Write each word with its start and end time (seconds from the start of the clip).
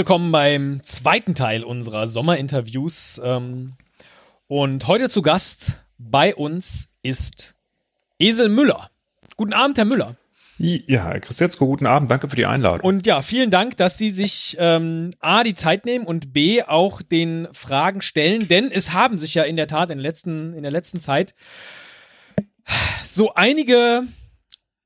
Willkommen 0.00 0.32
beim 0.32 0.82
zweiten 0.82 1.34
Teil 1.34 1.62
unserer 1.62 2.06
Sommerinterviews. 2.06 3.20
Ähm, 3.22 3.74
und 4.46 4.86
heute 4.86 5.10
zu 5.10 5.20
Gast 5.20 5.82
bei 5.98 6.34
uns 6.34 6.88
ist 7.02 7.54
Esel 8.18 8.48
Müller. 8.48 8.88
Guten 9.36 9.52
Abend, 9.52 9.76
Herr 9.76 9.84
Müller. 9.84 10.16
Ja, 10.56 11.04
Herr 11.04 11.20
Christetzko, 11.20 11.66
guten 11.66 11.84
Abend, 11.84 12.10
danke 12.10 12.30
für 12.30 12.36
die 12.36 12.46
Einladung. 12.46 12.80
Und 12.80 13.06
ja, 13.06 13.20
vielen 13.20 13.50
Dank, 13.50 13.76
dass 13.76 13.98
Sie 13.98 14.08
sich 14.08 14.56
ähm, 14.58 15.10
A, 15.20 15.44
die 15.44 15.52
Zeit 15.52 15.84
nehmen 15.84 16.06
und 16.06 16.32
B, 16.32 16.62
auch 16.62 17.02
den 17.02 17.46
Fragen 17.52 18.00
stellen, 18.00 18.48
denn 18.48 18.72
es 18.72 18.94
haben 18.94 19.18
sich 19.18 19.34
ja 19.34 19.42
in 19.42 19.56
der 19.56 19.66
Tat 19.66 19.90
in 19.90 19.98
der 19.98 20.02
letzten, 20.02 20.54
in 20.54 20.62
der 20.62 20.72
letzten 20.72 21.02
Zeit 21.02 21.34
so 23.04 23.34
einige, 23.34 24.04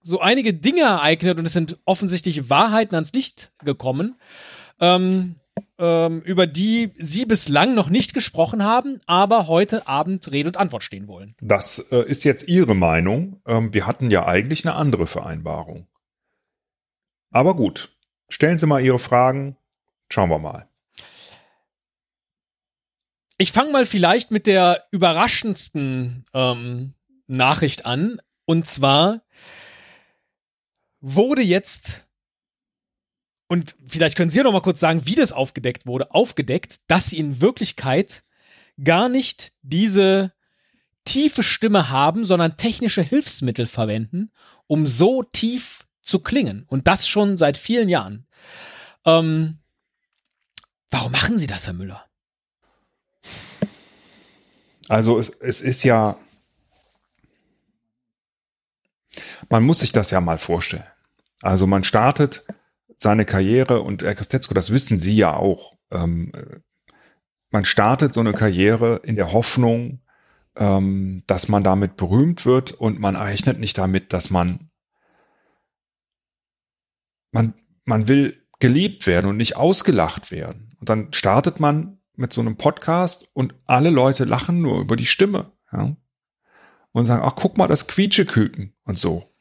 so 0.03 0.19
einige 0.19 0.55
Dinge 0.55 0.81
ereignet 0.81 1.39
und 1.39 1.47
es 1.47 1.53
sind 1.53 1.79
offensichtlich 1.85 2.51
Wahrheiten 2.51 2.97
ans 2.97 3.13
Licht 3.13 3.53
gekommen, 3.65 4.17
ähm, 4.81 5.37
ähm, 5.79 6.21
über 6.23 6.47
die 6.47 6.93
Sie 6.97 7.27
bislang 7.27 7.75
noch 7.75 7.89
nicht 7.89 8.15
gesprochen 8.15 8.63
haben, 8.65 9.01
aber 9.07 9.47
heute 9.49 9.87
Abend 9.89 10.31
Rede 10.33 10.49
und 10.49 10.57
Antwort 10.57 10.83
stehen 10.83 11.09
wollen. 11.09 11.35
Das 11.41 11.79
äh, 11.91 12.05
ist 12.05 12.25
jetzt 12.25 12.49
Ihre 12.49 12.75
Meinung. 12.75 13.41
Ähm, 13.47 13.73
wir 13.75 13.87
hatten 13.87 14.11
ja 14.11 14.27
eigentlich 14.27 14.65
eine 14.65 14.75
andere 14.75 15.07
Vereinbarung. 15.07 15.87
Aber 17.31 17.57
gut, 17.57 17.97
stellen 18.29 18.59
Sie 18.59 18.67
mal 18.67 18.83
Ihre 18.83 18.99
Fragen. 18.99 19.57
Schauen 20.09 20.31
wir 20.31 20.39
mal. 20.39 20.69
Ich 23.37 23.51
fange 23.51 23.73
mal 23.73 23.85
vielleicht 23.85 24.31
mit 24.31 24.47
der 24.47 24.85
überraschendsten 24.93 26.25
ähm, 26.33 26.95
Nachricht 27.27 27.85
an. 27.85 28.19
Und 28.45 28.67
zwar 28.67 29.23
wurde 31.01 31.43
jetzt 31.43 32.07
und 33.49 33.77
vielleicht 33.87 34.17
können 34.17 34.31
Sie 34.31 34.39
ja 34.39 34.45
noch 34.45 34.53
mal 34.53 34.61
kurz 34.61 34.81
sagen, 34.81 35.07
wie 35.07 35.15
das 35.15 35.33
aufgedeckt 35.33 35.87
wurde, 35.87 36.13
aufgedeckt, 36.13 36.81
dass 36.87 37.11
sie 37.11 37.19
in 37.19 37.41
Wirklichkeit 37.41 38.25
gar 38.83 39.09
nicht 39.09 39.53
diese 39.63 40.33
tiefe 41.05 41.43
Stimme 41.43 41.91
haben, 41.91 42.25
sondern 42.25 42.57
technische 42.57 43.03
Hilfsmittel 43.03 43.67
verwenden, 43.67 44.33
um 44.67 44.87
so 44.87 45.23
tief 45.23 45.87
zu 46.03 46.21
klingen. 46.21 46.65
Und 46.69 46.89
das 46.89 47.07
schon 47.07 47.37
seit 47.37 47.59
vielen 47.59 47.89
Jahren. 47.89 48.27
Ähm, 49.05 49.59
warum 50.91 51.13
machen 51.13 51.39
Sie 51.39 51.47
das, 51.47 51.67
Herr 51.67 51.75
Müller? 51.75 52.05
Also 54.89 55.19
es, 55.19 55.29
es 55.29 55.61
ist 55.61 55.83
ja, 55.83 56.19
man 59.49 59.63
muss 59.63 59.81
sich 59.81 59.93
das 59.93 60.11
ja 60.11 60.21
mal 60.21 60.39
vorstellen. 60.39 60.85
Also 61.43 61.67
man 61.67 61.85
startet 61.85 62.47
seine 62.99 63.25
Karriere 63.25 63.83
und 63.83 64.03
Herr 64.03 64.15
Christetzko, 64.15 64.55
das 64.55 64.73
wissen 64.73 64.99
Sie 64.99 65.17
ja 65.17 65.37
auch. 65.37 65.77
Ähm, 65.91 66.33
man 67.51 67.65
startet 67.65 68.15
so 68.15 68.21
eine 68.21 68.33
Karriere 68.33 69.01
in 69.05 69.17
der 69.17 69.33
Hoffnung, 69.33 70.01
ähm, 70.57 71.23
dass 71.27 71.49
man 71.49 71.63
damit 71.63 71.97
berühmt 71.97 72.47
wird 72.47 72.73
und 72.73 73.01
man 73.01 73.17
rechnet 73.17 73.59
nicht 73.59 73.79
damit, 73.79 74.13
dass 74.13 74.31
man 74.31 74.71
man 77.31 77.55
man 77.85 78.09
will 78.09 78.43
geliebt 78.61 79.07
werden 79.07 79.27
und 79.27 79.37
nicht 79.37 79.57
ausgelacht 79.57 80.31
werden. 80.31 80.77
Und 80.81 80.89
dann 80.89 81.13
startet 81.13 81.61
man 81.61 81.99
mit 82.17 82.33
so 82.33 82.41
einem 82.41 82.57
Podcast 82.57 83.29
und 83.35 83.55
alle 83.67 83.91
Leute 83.91 84.25
lachen 84.25 84.63
nur 84.63 84.81
über 84.81 84.97
die 84.97 85.07
Stimme. 85.07 85.53
Ja? 85.73 85.97
Und 86.93 87.07
sagen, 87.07 87.23
ach, 87.25 87.35
guck 87.35 87.59
mal, 87.59 87.67
das 87.67 87.89
Quietscheküken 87.89 88.73
und 88.85 88.99
so. 88.99 89.34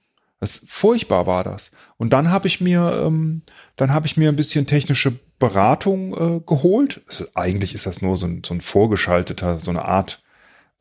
Das 0.43 0.65
furchtbar 0.67 1.25
war 1.25 1.45
das. 1.45 1.71
Und 1.95 2.11
dann 2.11 2.29
habe 2.29 2.47
ich 2.47 2.59
mir, 2.59 3.01
ähm, 3.05 3.43
dann 3.77 3.93
habe 3.93 4.07
ich 4.07 4.17
mir 4.17 4.27
ein 4.27 4.35
bisschen 4.35 4.67
technische 4.67 5.17
Beratung 5.39 6.11
äh, 6.11 6.41
geholt. 6.45 7.01
Es, 7.07 7.33
eigentlich 7.33 7.73
ist 7.73 7.85
das 7.85 8.01
nur 8.01 8.17
so 8.17 8.25
ein, 8.25 8.43
so 8.45 8.53
ein 8.53 8.59
vorgeschalteter, 8.59 9.61
so 9.61 9.71
eine 9.71 9.85
Art, 9.85 10.21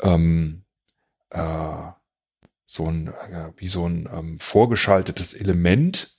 ähm, 0.02 0.64
äh, 1.30 1.92
so 2.66 2.88
ein, 2.88 3.06
äh, 3.06 3.52
wie 3.56 3.68
so 3.68 3.88
ein 3.88 4.08
ähm, 4.12 4.40
vorgeschaltetes 4.40 5.32
Element 5.32 6.18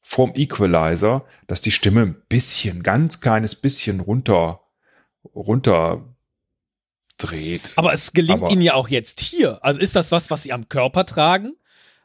vom 0.00 0.32
Equalizer, 0.34 1.26
dass 1.46 1.60
die 1.60 1.72
Stimme 1.72 2.00
ein 2.00 2.22
bisschen, 2.30 2.82
ganz 2.82 3.20
kleines 3.20 3.54
bisschen 3.54 4.00
runter, 4.00 4.62
runter 5.34 6.16
dreht. 7.18 7.74
Aber 7.76 7.92
es 7.92 8.14
gelingt 8.14 8.44
Aber 8.44 8.50
Ihnen 8.50 8.62
ja 8.62 8.72
auch 8.72 8.88
jetzt 8.88 9.20
hier. 9.20 9.62
Also 9.62 9.78
ist 9.78 9.94
das 9.94 10.10
was, 10.10 10.30
was 10.30 10.44
Sie 10.44 10.54
am 10.54 10.70
Körper 10.70 11.04
tragen? 11.04 11.52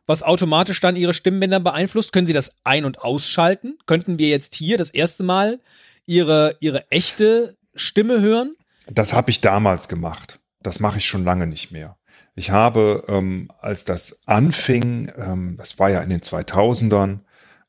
Was 0.06 0.24
automatisch 0.24 0.80
dann 0.80 0.96
ihre 0.96 1.14
Stimmbänder 1.14 1.60
beeinflusst? 1.60 2.14
Können 2.14 2.28
Sie 2.28 2.34
das 2.34 2.56
ein- 2.64 2.86
und 2.86 3.02
ausschalten? 3.02 3.78
Könnten 3.86 4.20
wir 4.20 4.30
jetzt 4.30 4.56
hier 4.56 4.78
das 4.78 4.90
erste 4.90 5.24
Mal 5.24 5.60
ihre, 6.06 6.58
ihre 6.60 6.90
echte 6.92 7.58
Stimme 7.74 8.22
hören? 8.22 8.56
Das 8.88 9.14
habe 9.14 9.32
ich 9.32 9.42
damals 9.42 9.88
gemacht. 9.88 10.40
Das 10.62 10.80
mache 10.80 10.98
ich 10.98 11.08
schon 11.08 11.24
lange 11.24 11.48
nicht 11.48 11.72
mehr. 11.72 11.98
Ich 12.36 12.50
habe, 12.50 13.04
ähm, 13.08 13.50
als 13.60 13.86
das 13.86 14.24
anfing, 14.26 15.12
ähm, 15.18 15.56
das 15.58 15.80
war 15.80 15.90
ja 15.90 16.02
in 16.02 16.10
den 16.10 16.22
2000ern, 16.22 17.20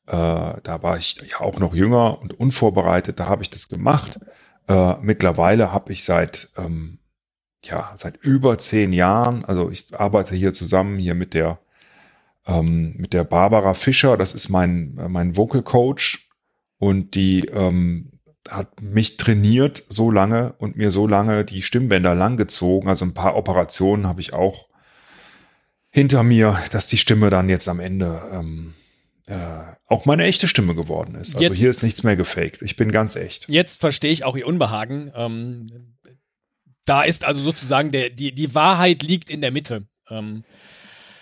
äh, 0.07 0.11
da 0.11 0.79
war 0.81 0.97
ich 0.97 1.17
ja 1.29 1.41
auch 1.41 1.59
noch 1.59 1.75
jünger 1.75 2.19
und 2.19 2.39
unvorbereitet, 2.39 3.19
da 3.19 3.27
habe 3.27 3.43
ich 3.43 3.49
das 3.49 3.67
gemacht. 3.67 4.19
Äh, 4.67 4.95
mittlerweile 5.01 5.71
habe 5.71 5.91
ich 5.91 6.03
seit, 6.03 6.49
ähm, 6.57 6.99
ja, 7.63 7.93
seit 7.95 8.17
über 8.17 8.57
zehn 8.57 8.93
Jahren, 8.93 9.45
also 9.45 9.69
ich 9.69 9.93
arbeite 9.97 10.35
hier 10.35 10.53
zusammen 10.53 10.97
hier 10.97 11.15
mit 11.15 11.33
der 11.33 11.59
ähm, 12.47 12.95
mit 12.97 13.13
der 13.13 13.23
Barbara 13.23 13.73
Fischer, 13.73 14.17
das 14.17 14.33
ist 14.33 14.49
mein, 14.49 14.95
mein 15.07 15.35
Vocal 15.35 15.63
Coach 15.63 16.29
und 16.77 17.15
die 17.15 17.45
ähm, 17.45 18.11
hat 18.49 18.81
mich 18.81 19.17
trainiert 19.17 19.83
so 19.89 20.11
lange 20.11 20.53
und 20.59 20.75
mir 20.75 20.91
so 20.91 21.07
lange 21.07 21.45
die 21.45 21.61
Stimmbänder 21.63 22.13
langgezogen. 22.13 22.89
Also 22.89 23.05
ein 23.05 23.13
paar 23.13 23.35
Operationen 23.35 24.07
habe 24.07 24.21
ich 24.21 24.33
auch 24.33 24.67
hinter 25.89 26.23
mir, 26.23 26.59
dass 26.71 26.87
die 26.87 26.97
Stimme 26.97 27.29
dann 27.29 27.49
jetzt 27.49 27.67
am 27.67 27.79
Ende 27.79 28.21
ähm, 28.31 28.73
äh, 29.27 29.35
auch 29.87 30.05
meine 30.05 30.25
echte 30.25 30.47
Stimme 30.47 30.75
geworden 30.75 31.15
ist. 31.15 31.35
Also 31.35 31.47
jetzt, 31.47 31.59
hier 31.59 31.71
ist 31.71 31.83
nichts 31.83 32.03
mehr 32.03 32.15
gefaked. 32.15 32.61
Ich 32.61 32.75
bin 32.75 32.91
ganz 32.91 33.15
echt. 33.15 33.49
Jetzt 33.49 33.79
verstehe 33.79 34.11
ich 34.11 34.23
auch 34.23 34.35
Ihr 34.35 34.45
Unbehagen. 34.45 35.11
Ähm, 35.15 35.95
da 36.85 37.01
ist 37.01 37.25
also 37.25 37.41
sozusagen 37.41 37.91
der, 37.91 38.09
die, 38.11 38.33
die 38.33 38.53
Wahrheit 38.53 39.01
liegt 39.01 39.29
in 39.31 39.41
der 39.41 39.51
Mitte. 39.51 39.87
Ähm, 40.09 40.43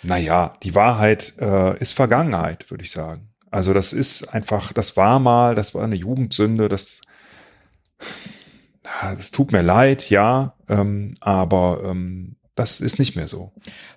naja, 0.04 0.56
die 0.64 0.76
Wahrheit 0.76 1.34
äh, 1.40 1.78
ist 1.80 1.94
Vergangenheit, 1.94 2.70
würde 2.70 2.84
ich 2.84 2.92
sagen. 2.92 3.30
Also 3.52 3.74
das 3.74 3.94
ist 3.94 4.34
einfach, 4.34 4.74
das 4.74 4.98
war 4.98 5.20
mal, 5.20 5.56
das 5.56 5.76
war 5.76 5.84
eine 5.84 5.96
Jugendsünde, 5.96 6.70
das, 6.70 7.02
das 9.02 9.32
tut 9.32 9.52
mir 9.52 9.62
leid, 9.62 10.10
ja, 10.10 10.56
ähm, 10.68 11.16
aber 11.22 11.84
ähm, 11.86 12.36
das 12.56 12.82
ist 12.82 13.00
nicht 13.00 13.16
mehr 13.16 13.28
so. 13.28 13.52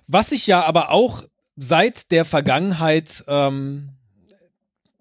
Was 0.07 0.29
sich 0.29 0.47
ja 0.47 0.63
aber 0.63 0.91
auch 0.91 1.23
seit 1.55 2.11
der 2.11 2.23
Vergangenheit 2.23 3.23
ähm, 3.27 3.89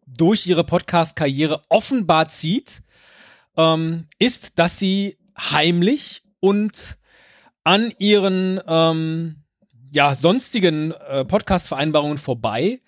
durch 0.06 0.46
ihre 0.46 0.64
Podcast-Karriere 0.64 1.62
offenbar 1.68 2.28
zieht, 2.28 2.82
ähm, 3.56 4.06
ist, 4.18 4.58
dass 4.58 4.78
sie 4.78 5.18
heimlich 5.38 6.22
und 6.40 6.96
an 7.64 7.92
ihren 7.98 8.60
ähm, 8.66 9.42
ja, 9.92 10.14
sonstigen 10.14 10.92
äh, 10.92 11.24
Podcast-Vereinbarungen 11.24 12.18
vorbei 12.18 12.80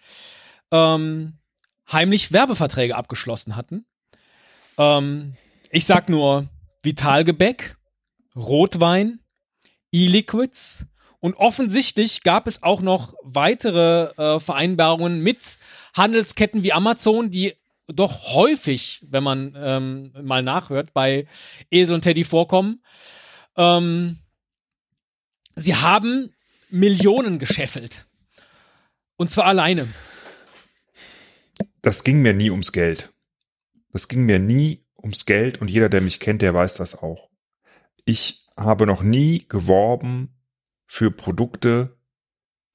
ähm, 0.70 1.38
heimlich 1.90 2.32
Werbeverträge 2.32 2.96
abgeschlossen 2.96 3.56
hatten. 3.56 3.86
Ähm, 4.76 5.34
ich 5.70 5.84
sag 5.86 6.08
nur 6.08 6.48
Vitalgebäck, 6.82 7.76
Rotwein, 8.36 9.20
E-Liquids 9.92 10.86
und 11.20 11.34
offensichtlich 11.34 12.22
gab 12.22 12.46
es 12.46 12.62
auch 12.62 12.80
noch 12.80 13.14
weitere 13.22 14.12
äh, 14.16 14.40
Vereinbarungen 14.40 15.22
mit 15.22 15.58
Handelsketten 15.94 16.62
wie 16.62 16.72
Amazon, 16.72 17.30
die 17.30 17.54
doch 17.88 18.34
häufig, 18.34 19.04
wenn 19.08 19.24
man 19.24 19.56
ähm, 19.56 20.12
mal 20.22 20.42
nachhört, 20.42 20.92
bei 20.92 21.26
Esel 21.70 21.94
und 21.94 22.02
Teddy 22.02 22.22
vorkommen. 22.22 22.82
Ähm, 23.56 24.18
sie 25.56 25.74
haben 25.74 26.34
Millionen 26.70 27.38
gescheffelt. 27.38 28.06
Und 29.16 29.30
zwar 29.30 29.46
alleine. 29.46 29.88
Das 31.82 32.04
ging 32.04 32.22
mir 32.22 32.34
nie 32.34 32.50
ums 32.50 32.72
Geld. 32.72 33.12
Das 33.92 34.08
ging 34.08 34.24
mir 34.24 34.38
nie 34.38 34.84
ums 35.02 35.26
Geld 35.26 35.60
und 35.60 35.68
jeder, 35.68 35.88
der 35.88 36.00
mich 36.00 36.20
kennt, 36.20 36.42
der 36.42 36.54
weiß 36.54 36.74
das 36.74 37.02
auch. 37.02 37.30
Ich 38.04 38.46
habe 38.56 38.86
noch 38.86 39.02
nie 39.02 39.46
geworben 39.48 40.34
für 40.86 41.10
Produkte, 41.10 41.96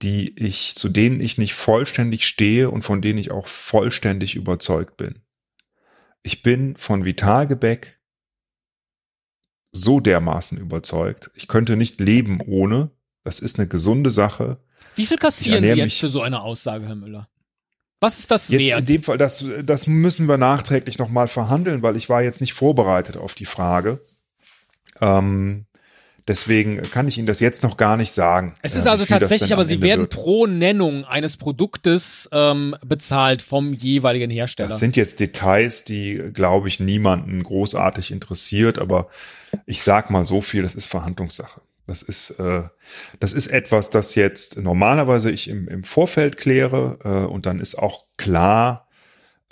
die 0.01 0.37
ich, 0.37 0.75
zu 0.75 0.89
denen 0.89 1.21
ich 1.21 1.37
nicht 1.37 1.53
vollständig 1.53 2.25
stehe 2.25 2.69
und 2.69 2.83
von 2.83 3.01
denen 3.01 3.19
ich 3.19 3.31
auch 3.31 3.47
vollständig 3.47 4.35
überzeugt 4.35 4.97
bin. 4.97 5.21
Ich 6.23 6.41
bin 6.41 6.75
von 6.77 7.05
Vitalgebäck 7.05 7.99
so 9.71 9.99
dermaßen 9.99 10.57
überzeugt. 10.57 11.31
Ich 11.35 11.47
könnte 11.47 11.75
nicht 11.75 11.99
leben 11.99 12.39
ohne. 12.41 12.91
Das 13.23 13.39
ist 13.39 13.57
eine 13.57 13.67
gesunde 13.67 14.11
Sache. 14.11 14.57
Wie 14.95 15.05
viel 15.05 15.17
kassieren 15.17 15.63
Sie 15.63 15.79
jetzt 15.79 15.99
für 15.99 16.09
so 16.09 16.21
eine 16.21 16.41
Aussage, 16.41 16.85
Herr 16.85 16.95
Müller? 16.95 17.27
Was 17.99 18.19
ist 18.19 18.31
das 18.31 18.49
Jetzt 18.49 18.59
wert? 18.59 18.79
in 18.81 18.85
dem 18.85 19.03
Fall, 19.03 19.17
das, 19.17 19.45
das 19.63 19.87
müssen 19.87 20.27
wir 20.27 20.37
nachträglich 20.37 20.97
nochmal 20.97 21.29
verhandeln, 21.29 21.81
weil 21.83 21.95
ich 21.95 22.09
war 22.09 22.21
jetzt 22.21 22.41
nicht 22.41 22.53
vorbereitet 22.53 23.15
auf 23.15 23.33
die 23.33 23.45
Frage. 23.45 24.01
Ähm, 24.99 25.67
deswegen 26.27 26.81
kann 26.81 27.07
ich 27.07 27.17
Ihnen 27.17 27.27
das 27.27 27.39
jetzt 27.39 27.63
noch 27.63 27.77
gar 27.77 27.95
nicht 27.95 28.11
sagen. 28.11 28.55
Es 28.61 28.75
äh, 28.75 28.79
ist 28.79 28.87
also 28.87 29.05
tatsächlich, 29.05 29.53
aber 29.53 29.63
sie 29.63 29.75
Ende 29.75 29.87
werden 29.87 30.01
wird. 30.01 30.11
pro 30.11 30.47
Nennung 30.47 31.05
eines 31.05 31.37
Produktes 31.37 32.27
ähm, 32.33 32.75
bezahlt 32.85 33.41
vom 33.41 33.71
jeweiligen 33.71 34.29
Hersteller. 34.29 34.67
Das 34.67 34.79
sind 34.79 34.97
jetzt 34.97 35.21
Details, 35.21 35.85
die, 35.85 36.21
glaube 36.33 36.67
ich, 36.67 36.81
niemanden 36.81 37.41
großartig 37.41 38.11
interessiert, 38.11 38.79
aber 38.79 39.07
ich 39.65 39.81
sag 39.81 40.09
mal 40.09 40.25
so 40.25 40.41
viel, 40.41 40.63
das 40.63 40.75
ist 40.75 40.87
Verhandlungssache. 40.87 41.61
Das 41.85 42.01
ist, 42.01 42.39
äh, 42.39 42.63
das 43.19 43.33
ist 43.33 43.47
etwas, 43.47 43.89
das 43.89 44.15
jetzt 44.15 44.57
normalerweise 44.57 45.31
ich 45.31 45.49
im, 45.49 45.67
im 45.67 45.83
Vorfeld 45.83 46.37
kläre 46.37 46.99
äh, 47.03 47.31
und 47.31 47.45
dann 47.45 47.59
ist 47.59 47.75
auch 47.77 48.05
klar, 48.17 48.87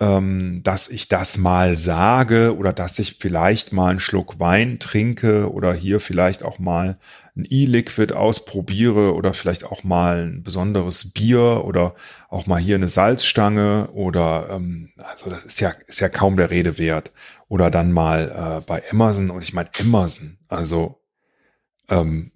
ähm, 0.01 0.61
dass 0.63 0.89
ich 0.89 1.09
das 1.09 1.37
mal 1.37 1.77
sage 1.77 2.57
oder 2.57 2.73
dass 2.73 2.97
ich 2.97 3.17
vielleicht 3.19 3.71
mal 3.71 3.91
einen 3.91 3.99
Schluck 3.99 4.39
Wein 4.39 4.79
trinke 4.79 5.51
oder 5.51 5.73
hier 5.73 5.99
vielleicht 5.99 6.43
auch 6.43 6.57
mal 6.57 6.97
ein 7.35 7.45
E-Liquid 7.47 8.13
ausprobiere 8.13 9.13
oder 9.13 9.33
vielleicht 9.33 9.63
auch 9.63 9.83
mal 9.83 10.25
ein 10.25 10.43
besonderes 10.43 11.11
Bier 11.11 11.63
oder 11.65 11.93
auch 12.29 12.47
mal 12.47 12.59
hier 12.59 12.75
eine 12.75 12.89
Salzstange 12.89 13.89
oder 13.93 14.47
ähm, 14.51 14.89
also 14.97 15.29
das 15.29 15.45
ist 15.45 15.59
ja 15.59 15.71
ist 15.85 15.99
ja 15.99 16.09
kaum 16.09 16.35
der 16.35 16.49
Rede 16.49 16.77
wert. 16.77 17.11
Oder 17.47 17.69
dann 17.69 17.91
mal 17.91 18.59
äh, 18.59 18.65
bei 18.65 18.81
Amazon 18.91 19.29
und 19.29 19.41
ich 19.43 19.53
meine 19.53 19.69
Amazon 19.81 20.37
also 20.47 21.00
ähm, 21.91 22.31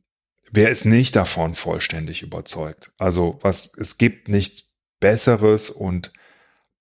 wer 0.52 0.69
ist 0.69 0.86
nicht 0.86 1.16
davon 1.16 1.56
vollständig 1.56 2.22
überzeugt? 2.22 2.92
Also 2.98 3.40
was 3.42 3.75
es 3.78 3.98
gibt 3.98 4.30
nichts 4.30 4.75
besseres 5.00 5.69
und 5.69 6.13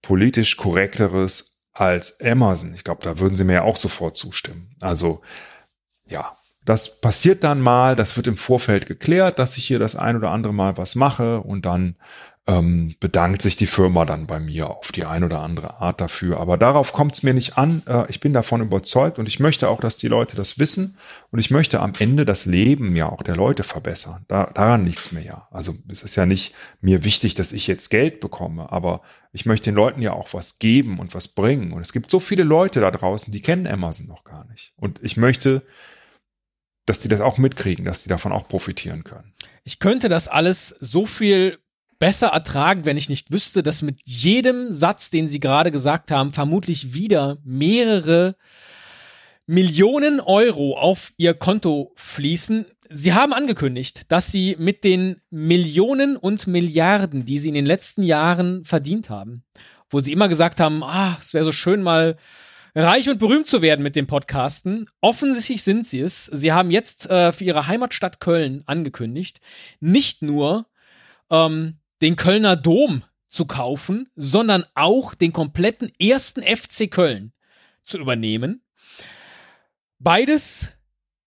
politisch 0.03 0.57
korrekteres 0.57 1.63
als 1.73 2.21
Amazon 2.21 2.75
ich 2.75 2.85
glaube 2.85 3.03
da 3.03 3.19
würden 3.19 3.37
Sie 3.37 3.45
mir 3.45 3.55
ja 3.55 3.63
auch 3.63 3.77
sofort 3.77 4.17
zustimmen. 4.17 4.77
Also 4.81 5.23
ja 6.07 6.37
das 6.65 7.01
passiert 7.01 7.45
dann 7.45 7.61
mal, 7.61 7.95
das 7.95 8.17
wird 8.17 8.27
im 8.27 8.39
Vorfeld 8.39 8.87
geklärt, 8.87 9.39
dass 9.39 9.59
ich 9.59 9.67
hier 9.67 9.79
das 9.79 9.97
ein 9.97 10.17
oder 10.17 10.31
andere 10.31 10.55
Mal 10.55 10.79
was 10.79 10.95
mache 10.95 11.41
und 11.41 11.67
dann 11.67 11.97
ähm, 12.47 12.95
bedankt 13.01 13.41
sich 13.41 13.57
die 13.57 13.67
Firma 13.67 14.05
dann 14.05 14.27
bei 14.27 14.39
mir 14.39 14.69
auf 14.69 14.93
die 14.93 15.07
ein 15.07 15.25
oder 15.25 15.41
andere 15.41 15.81
Art 15.81 16.01
dafür. 16.03 16.41
Aber 16.41 16.59
darauf 16.59 16.93
kommt 16.93 17.15
es 17.15 17.23
mir 17.23 17.33
nicht 17.33 17.57
an. 17.57 17.83
Äh, 17.87 18.05
ich 18.11 18.21
bin 18.21 18.35
davon 18.35 18.61
überzeugt 18.61 19.19
und 19.19 19.27
ich 19.27 19.41
möchte 19.41 19.71
auch, 19.71 19.81
dass 19.81 19.97
die 19.97 20.09
Leute 20.09 20.37
das 20.37 20.59
wissen 20.59 20.99
und 21.31 21.39
ich 21.39 21.51
möchte 21.51 21.81
am 21.81 21.95
Ende 21.99 22.27
das 22.27 22.45
Leben 22.45 22.97
ja 22.97 23.09
auch 23.09 23.23
der 23.23 23.35
Leute 23.35 23.65
verbessern. 23.65 24.27
Da, 24.29 24.51
daran 24.53 24.85
nichts 24.85 25.11
mehr 25.11 25.23
ja. 25.23 25.49
Also 25.51 25.75
es 25.89 26.03
ist 26.03 26.17
ja 26.17 26.27
nicht 26.27 26.55
mir 26.83 27.03
wichtig, 27.05 27.35
dass 27.35 27.53
ich 27.53 27.67
jetzt 27.67 27.89
Geld 27.89 28.21
bekomme, 28.21 28.71
aber 28.71 29.01
ich 29.33 29.47
möchte 29.47 29.71
den 29.71 29.77
Leuten 29.77 30.03
ja 30.03 30.13
auch 30.13 30.35
was 30.35 30.59
geben 30.59 30.99
und 30.99 31.15
was 31.15 31.29
bringen. 31.29 31.73
Und 31.73 31.81
es 31.81 31.95
gibt 31.95 32.11
so 32.11 32.21
viele 32.21 32.45
Leute 32.45 32.81
da 32.81 32.91
draußen, 32.91 33.33
die 33.33 33.43
kennen 33.43 33.67
Amazon 33.67 34.07
noch 34.07 34.23
gar 34.25 34.45
nicht. 34.49 34.75
Und 34.77 35.01
ich 35.03 35.17
möchte 35.17 35.63
dass 36.87 37.01
die 37.01 37.09
das 37.09 37.23
auch 37.23 37.39
mitkriegen, 37.39 37.87
dass 37.87 38.03
die 38.03 38.11
davon 38.11 38.31
auch 38.33 38.47
profitieren 38.47 39.05
können. 39.05 39.33
Ich 39.63 39.79
könnte 39.79 40.11
das 40.11 40.29
alles 40.29 40.69
so 40.69 41.07
viel 41.07 41.59
besser 41.99 42.29
ertragen, 42.29 42.85
wenn 42.85 42.97
ich 42.97 43.09
nicht 43.09 43.31
wüsste, 43.31 43.63
dass 43.63 43.83
mit 43.83 44.01
jedem 44.05 44.73
Satz, 44.73 45.11
den 45.11 45.29
Sie 45.29 45.41
gerade 45.41 45.71
gesagt 45.71 46.11
haben, 46.11 46.33
vermutlich 46.33 46.95
wieder 46.95 47.39
mehrere 47.45 48.37
Millionen 49.47 50.21
Euro 50.21 50.77
auf 50.79 51.13
Ihr 51.17 51.35
Konto 51.35 51.93
fließen. 51.97 52.67
Sie 52.89 53.13
haben 53.13 53.33
angekündigt, 53.33 54.11
dass 54.13 54.31
Sie 54.31 54.57
mit 54.59 54.85
den 54.85 55.17
Millionen 55.31 56.17
und 56.17 56.47
Milliarden, 56.47 57.25
die 57.25 57.39
Sie 57.39 57.49
in 57.49 57.55
den 57.55 57.67
letzten 57.67 58.03
Jahren 58.03 58.65
verdient 58.65 59.11
haben, 59.11 59.45
wo 59.91 60.01
Sie 60.01 60.13
immer 60.13 60.29
gesagt 60.29 60.61
haben, 60.61 60.83
ah, 60.83 61.17
es 61.21 61.35
wäre 61.35 61.45
so 61.45 61.53
schön 61.53 61.83
mal 61.83 62.17
reich 62.75 63.09
und 63.09 63.19
berühmt 63.19 63.47
zu 63.47 63.63
werden 63.63 63.83
mit 63.83 63.97
dem 63.97 64.07
Podcasten. 64.07 64.89
Offensichtlich 65.01 65.63
sind 65.63 65.87
sie 65.87 66.01
es. 66.01 66.27
Sie 66.27 66.53
haben 66.53 66.71
jetzt 66.71 67.09
äh, 67.09 67.33
für 67.33 67.45
ihre 67.45 67.67
Heimatstadt 67.67 68.21
Köln 68.21 68.63
angekündigt, 68.67 69.41
nicht 69.81 70.23
nur 70.23 70.67
ähm, 71.31 71.79
den 72.05 72.17
Kölner 72.17 72.55
Dom 72.55 73.03
zu 73.29 73.47
kaufen, 73.47 74.09
sondern 74.15 74.65
auch 74.75 75.15
den 75.15 75.33
kompletten 75.33 75.91
ersten 75.99 76.43
FC 76.43 76.91
Köln 76.91 77.33
zu 77.85 77.99
übernehmen. 77.99 78.63
Beides 79.99 80.73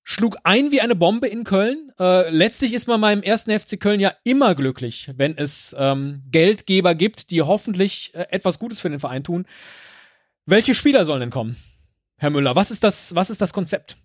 schlug 0.03 0.37
ein 0.43 0.71
wie 0.71 0.79
eine 0.79 0.95
Bombe 0.95 1.27
in 1.27 1.43
Köln. 1.43 1.91
Äh, 1.99 2.29
letztlich 2.29 2.73
ist 2.73 2.87
man 2.87 3.01
beim 3.01 3.23
ersten 3.23 3.57
FC 3.59 3.79
Köln 3.79 3.99
ja 3.99 4.13
immer 4.23 4.53
glücklich, 4.53 5.11
wenn 5.15 5.35
es 5.35 5.75
ähm, 5.77 6.21
Geldgeber 6.29 6.93
gibt, 6.93 7.31
die 7.31 7.41
hoffentlich 7.41 8.13
äh, 8.13 8.27
etwas 8.29 8.59
Gutes 8.59 8.79
für 8.79 8.89
den 8.89 8.99
Verein 8.99 9.23
tun. 9.23 9.45
Welche 10.45 10.75
Spieler 10.75 11.05
sollen 11.05 11.21
denn 11.21 11.29
kommen? 11.31 11.57
Herr 12.17 12.29
Müller, 12.29 12.55
was 12.55 12.69
ist 12.69 12.83
das, 12.83 13.15
was 13.15 13.31
ist 13.31 13.41
das 13.41 13.51
Konzept? 13.51 13.97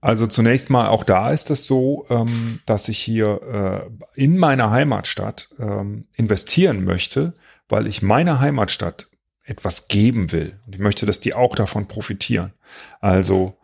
Also 0.00 0.26
zunächst 0.26 0.68
mal, 0.68 0.88
auch 0.88 1.04
da 1.04 1.30
ist 1.30 1.50
es 1.50 1.66
so, 1.66 2.06
ähm, 2.10 2.60
dass 2.66 2.88
ich 2.88 2.98
hier 2.98 3.88
äh, 4.16 4.20
in 4.20 4.36
meiner 4.36 4.70
Heimatstadt 4.70 5.48
ähm, 5.60 6.06
investieren 6.14 6.84
möchte, 6.84 7.34
weil 7.68 7.86
ich 7.86 8.02
meiner 8.02 8.40
Heimatstadt 8.40 9.06
etwas 9.44 9.88
geben 9.88 10.32
will. 10.32 10.58
Und 10.66 10.74
ich 10.74 10.80
möchte, 10.80 11.06
dass 11.06 11.20
die 11.20 11.34
auch 11.34 11.54
davon 11.54 11.86
profitieren. 11.86 12.52
Also 13.00 13.56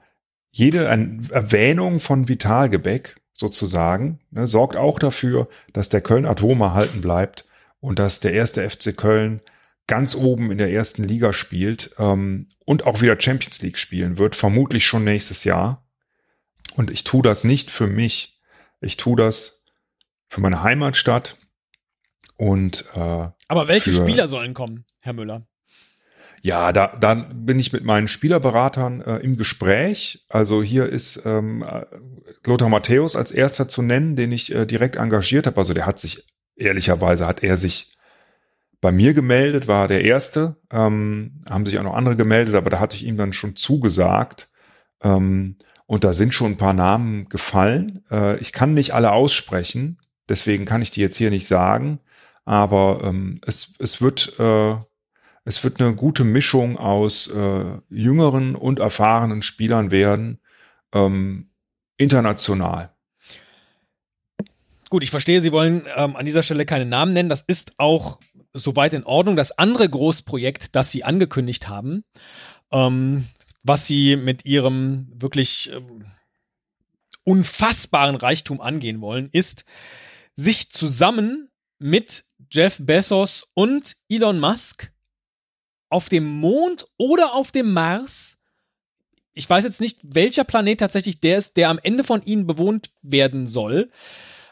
jede 0.50 0.84
Erwähnung 0.84 2.00
von 2.00 2.28
Vitalgebäck 2.28 3.16
sozusagen 3.32 4.20
ne, 4.30 4.46
sorgt 4.46 4.76
auch 4.76 4.98
dafür, 4.98 5.48
dass 5.72 5.88
der 5.88 6.00
Köln 6.00 6.26
Atom 6.26 6.60
erhalten 6.60 7.00
bleibt 7.00 7.44
und 7.80 7.98
dass 7.98 8.20
der 8.20 8.32
erste 8.32 8.68
FC 8.68 8.96
Köln 8.96 9.40
ganz 9.86 10.14
oben 10.14 10.50
in 10.50 10.58
der 10.58 10.70
ersten 10.70 11.04
Liga 11.04 11.32
spielt 11.32 11.94
ähm, 11.98 12.48
und 12.64 12.86
auch 12.86 13.00
wieder 13.00 13.20
Champions 13.20 13.62
League 13.62 13.78
spielen 13.78 14.18
wird, 14.18 14.36
vermutlich 14.36 14.86
schon 14.86 15.04
nächstes 15.04 15.44
Jahr. 15.44 15.84
Und 16.78 16.92
ich 16.92 17.02
tue 17.02 17.22
das 17.22 17.42
nicht 17.42 17.72
für 17.72 17.88
mich. 17.88 18.40
Ich 18.80 18.96
tue 18.96 19.16
das 19.16 19.64
für 20.28 20.40
meine 20.40 20.62
Heimatstadt. 20.62 21.36
Und 22.36 22.84
äh, 22.94 23.28
Aber 23.48 23.66
welche 23.66 23.92
für- 23.92 24.02
Spieler 24.02 24.28
sollen 24.28 24.54
kommen, 24.54 24.84
Herr 25.00 25.12
Müller? 25.12 25.44
ja, 26.40 26.72
da, 26.72 26.96
da 27.00 27.14
bin 27.14 27.58
ich 27.58 27.72
mit 27.72 27.82
meinen 27.82 28.06
Spielerberatern 28.06 29.00
äh, 29.00 29.16
im 29.16 29.36
Gespräch. 29.36 30.24
Also 30.28 30.62
hier 30.62 30.86
ist 30.86 31.26
ähm, 31.26 31.64
äh, 31.64 31.84
Lothar 32.46 32.68
Matthäus 32.68 33.16
als 33.16 33.32
erster 33.32 33.66
zu 33.66 33.82
nennen, 33.82 34.14
den 34.14 34.30
ich 34.30 34.54
äh, 34.54 34.64
direkt 34.64 34.94
engagiert 34.94 35.48
habe. 35.48 35.56
Also 35.56 35.74
der 35.74 35.84
hat 35.84 35.98
sich, 35.98 36.28
ehrlicherweise 36.54 37.26
hat 37.26 37.42
er 37.42 37.56
sich 37.56 37.96
bei 38.80 38.92
mir 38.92 39.14
gemeldet, 39.14 39.66
war 39.66 39.88
der 39.88 40.04
erste. 40.04 40.54
Ähm, 40.70 41.42
haben 41.50 41.66
sich 41.66 41.76
auch 41.76 41.82
noch 41.82 41.96
andere 41.96 42.14
gemeldet, 42.14 42.54
aber 42.54 42.70
da 42.70 42.78
hatte 42.78 42.94
ich 42.94 43.04
ihm 43.04 43.16
dann 43.16 43.32
schon 43.32 43.56
zugesagt. 43.56 44.48
Ähm, 45.02 45.56
und 45.88 46.04
da 46.04 46.12
sind 46.12 46.34
schon 46.34 46.52
ein 46.52 46.58
paar 46.58 46.74
Namen 46.74 47.28
gefallen. 47.30 48.04
Äh, 48.10 48.36
ich 48.38 48.52
kann 48.52 48.74
nicht 48.74 48.92
alle 48.92 49.10
aussprechen, 49.10 49.98
deswegen 50.28 50.66
kann 50.66 50.82
ich 50.82 50.90
die 50.90 51.00
jetzt 51.00 51.16
hier 51.16 51.30
nicht 51.30 51.48
sagen. 51.48 51.98
Aber 52.44 53.00
ähm, 53.04 53.40
es, 53.44 53.74
es 53.78 54.00
wird 54.00 54.38
äh, 54.38 54.76
es 55.48 55.64
wird 55.64 55.80
eine 55.80 55.94
gute 55.94 56.24
Mischung 56.24 56.76
aus 56.76 57.28
äh, 57.28 57.64
jüngeren 57.88 58.54
und 58.54 58.80
erfahrenen 58.80 59.40
Spielern 59.40 59.90
werden, 59.90 60.40
ähm, 60.92 61.48
international. 61.96 62.90
Gut, 64.90 65.02
ich 65.02 65.10
verstehe, 65.10 65.40
Sie 65.40 65.52
wollen 65.52 65.86
ähm, 65.96 66.16
an 66.16 66.26
dieser 66.26 66.42
Stelle 66.42 66.66
keine 66.66 66.84
Namen 66.84 67.14
nennen. 67.14 67.30
Das 67.30 67.40
ist 67.40 67.72
auch 67.78 68.20
soweit 68.52 68.92
in 68.92 69.04
Ordnung. 69.04 69.36
Das 69.36 69.56
andere 69.56 69.88
Großprojekt, 69.88 70.76
das 70.76 70.90
Sie 70.90 71.02
angekündigt 71.02 71.66
haben, 71.66 72.04
ähm, 72.70 73.24
was 73.68 73.86
Sie 73.86 74.16
mit 74.16 74.44
Ihrem 74.44 75.08
wirklich 75.14 75.70
ähm, 75.72 76.06
unfassbaren 77.24 78.16
Reichtum 78.16 78.60
angehen 78.60 79.00
wollen, 79.00 79.28
ist, 79.32 79.64
sich 80.34 80.70
zusammen 80.70 81.50
mit 81.78 82.24
Jeff 82.50 82.78
Bezos 82.80 83.46
und 83.54 83.96
Elon 84.08 84.40
Musk 84.40 84.92
auf 85.90 86.08
dem 86.08 86.24
Mond 86.24 86.86
oder 86.96 87.34
auf 87.34 87.52
dem 87.52 87.72
Mars 87.72 88.38
ich 89.38 89.48
weiß 89.48 89.62
jetzt 89.62 89.80
nicht, 89.80 90.00
welcher 90.02 90.42
Planet 90.42 90.80
tatsächlich 90.80 91.20
der 91.20 91.38
ist, 91.38 91.56
der 91.56 91.68
am 91.70 91.78
Ende 91.80 92.02
von 92.02 92.24
ihnen 92.24 92.48
bewohnt 92.48 92.90
werden 93.02 93.46
soll, 93.46 93.88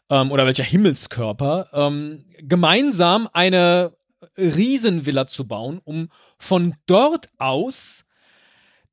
ähm, 0.09 0.31
oder 0.31 0.47
welcher 0.47 0.63
Himmelskörper, 0.63 1.71
ähm, 1.73 2.25
gemeinsam 2.39 3.29
eine 3.33 3.97
Riesenvilla 4.39 5.27
zu 5.27 5.49
bauen, 5.49 5.81
um 5.83 6.09
von 6.39 6.77
dort 6.87 7.31
aus 7.39 8.05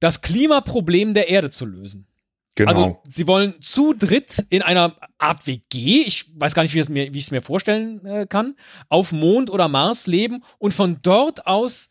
das 0.04 0.22
Klimaproblem 0.22 1.14
der 1.14 1.30
Erde 1.30 1.50
zu 1.50 1.66
lösen. 1.66 2.08
Genau. 2.56 2.70
Also 2.70 3.02
sie 3.08 3.26
wollen 3.26 3.56
zu 3.62 3.94
dritt 3.94 4.46
in 4.50 4.62
einer 4.62 4.98
Art 5.18 5.48
WG, 5.48 6.04
ich 6.06 6.26
weiß 6.36 6.54
gar 6.54 6.64
nicht, 6.64 6.76
wie, 6.76 6.80
es 6.80 6.90
mir, 6.90 7.14
wie 7.14 7.18
ich 7.18 7.24
es 7.24 7.32
mir 7.32 7.42
vorstellen 7.42 8.06
äh, 8.06 8.26
kann, 8.28 8.58
auf 8.90 9.14
Mond 9.14 9.50
oder 9.50 9.70
Mars 9.70 10.06
leben 10.06 10.44
und 10.60 10.74
von 10.74 11.00
dort 11.02 11.48
aus 11.48 11.88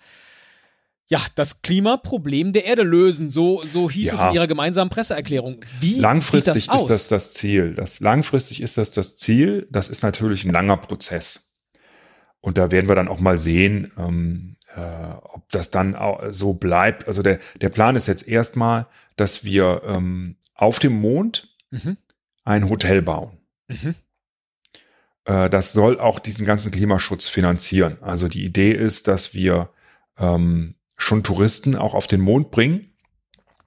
ja, 1.09 1.21
das 1.37 1.63
Klimaproblem 1.63 2.53
der 2.53 2.67
Erde 2.67 2.83
lösen. 2.83 3.31
So, 3.31 3.65
so 3.67 3.91
hieß 3.91 4.09
Ja. 4.09 4.15
es 4.15 4.23
in 4.23 4.35
ihrer 4.35 4.47
gemeinsamen 4.47 4.91
Presseerklärung. 4.91 5.65
Wie 5.81 5.99
langfristig 5.99 6.53
sieht 6.55 6.69
das 6.69 6.75
aus? 6.75 6.83
ist 6.83 6.91
das 6.91 7.09
das 7.09 7.33
Ziel. 7.33 7.75
Das 7.75 8.01
langfristig 8.01 8.61
ist 8.61 8.77
das 8.77 8.93
das 8.93 9.17
Ziel. 9.17 9.67
Das 9.71 9.89
ist 9.89 10.03
natürlich 10.03 10.45
ein 10.45 10.53
langer 10.53 10.77
Prozess. 10.77 11.55
Und 12.41 12.59
da 12.59 12.71
werden 12.71 12.89
wir 12.89 12.95
dann 12.95 13.09
auch 13.09 13.21
mal 13.21 13.39
sehen, 13.39 13.91
ähm, 13.97 14.57
äh, 14.77 15.15
ob 15.23 15.51
das 15.51 15.71
dann 15.71 15.95
auch 15.95 16.23
so 16.31 16.55
bleibt. 16.55 17.09
Also 17.09 17.23
der, 17.23 17.39
der 17.61 17.69
Plan 17.69 17.97
ist 17.97 18.07
jetzt 18.07 18.27
erstmal, 18.27 18.87
dass 19.17 19.45
wir 19.45 19.83
ähm, 19.87 20.37
auf 20.55 20.79
dem 20.79 21.01
Mond 21.01 21.55
mhm. 21.71 21.97
ein 22.45 22.69
Hotel 22.69 23.03
bauen. 23.03 23.39
Mhm. 23.69 23.95
Äh, 25.25 25.51
das 25.51 25.73
soll 25.73 26.01
auch 26.01 26.19
diesen 26.19 26.47
ganzen 26.47 26.73
Klimaschutz 26.73 27.29
finanzieren. 27.29 27.99
Also 28.01 28.29
die 28.29 28.45
Idee 28.45 28.73
ist, 28.73 29.09
dass 29.09 29.35
wir 29.35 29.71
ähm, 30.19 30.75
schon 30.97 31.25
Touristen 31.25 31.77
auch 31.77 31.95
auf 31.95 32.07
den 32.07 32.21
Mond 32.21 32.51
bringen, 32.51 32.93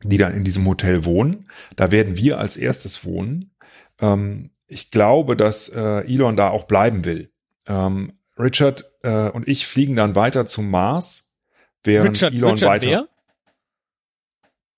die 0.03 0.17
dann 0.17 0.33
in 0.33 0.43
diesem 0.43 0.65
Hotel 0.65 1.05
wohnen. 1.05 1.49
Da 1.75 1.91
werden 1.91 2.17
wir 2.17 2.39
als 2.39 2.57
erstes 2.57 3.05
wohnen. 3.05 3.51
Ähm, 3.99 4.51
ich 4.67 4.91
glaube, 4.91 5.35
dass 5.35 5.69
äh, 5.69 6.01
Elon 6.11 6.35
da 6.35 6.49
auch 6.49 6.65
bleiben 6.65 7.05
will. 7.05 7.31
Ähm, 7.67 8.13
Richard 8.37 8.85
äh, 9.03 9.29
und 9.29 9.47
ich 9.47 9.65
fliegen 9.67 9.95
dann 9.95 10.15
weiter 10.15 10.45
zum 10.45 10.69
Mars, 10.69 11.35
während 11.83 12.11
Richard, 12.17 12.33
Elon 12.33 12.51
Richard 12.51 12.69
weiter. 12.69 12.87
Wer? 12.87 13.07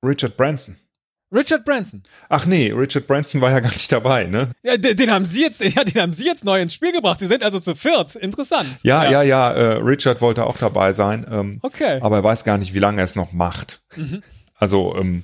Richard 0.04 0.38
Branson. 0.38 0.78
Richard 1.32 1.66
Branson. 1.66 2.04
Ach 2.30 2.46
nee, 2.46 2.72
Richard 2.72 3.06
Branson 3.06 3.42
war 3.42 3.52
ja 3.52 3.60
gar 3.60 3.72
nicht 3.72 3.92
dabei, 3.92 4.26
ne? 4.26 4.52
Ja, 4.64 4.78
den, 4.78 4.96
den 4.96 5.12
haben 5.12 5.26
Sie 5.26 5.42
jetzt, 5.42 5.62
ja, 5.76 5.84
den 5.84 6.02
haben 6.02 6.14
Sie 6.14 6.26
jetzt 6.26 6.46
neu 6.46 6.62
ins 6.62 6.74
Spiel 6.74 6.94
gebracht. 6.94 7.20
Sie 7.20 7.26
sind 7.26 7.44
also 7.44 7.60
zu 7.60 7.76
viert. 7.76 8.16
Interessant. 8.16 8.84
Ja, 8.84 9.04
ja, 9.04 9.24
ja. 9.24 9.24
ja 9.24 9.52
äh, 9.52 9.74
Richard 9.82 10.22
wollte 10.22 10.46
auch 10.46 10.58
dabei 10.58 10.94
sein. 10.94 11.26
Ähm, 11.30 11.60
okay. 11.64 12.00
Aber 12.02 12.18
er 12.18 12.24
weiß 12.24 12.46
gar 12.46 12.58
nicht, 12.58 12.74
wie 12.74 12.80
lange 12.80 13.02
er 13.02 13.06
es 13.06 13.16
noch 13.16 13.34
macht. 13.34 13.82
Mhm. 13.98 14.24
Also 14.56 14.96
ähm, 14.98 15.24